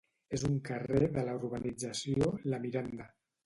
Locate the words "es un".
0.37-0.55